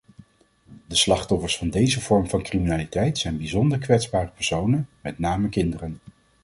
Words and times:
De 0.87 0.95
slachtoffers 0.95 1.57
van 1.57 1.69
deze 1.69 2.01
vorm 2.01 2.29
van 2.29 2.41
criminaliteit 2.43 3.17
zijn 3.17 3.37
bijzonder 3.37 3.77
kwetsbare 3.79 4.29
personen, 4.35 4.89
met 5.01 5.19
name 5.19 5.49
kinderen. 5.49 5.99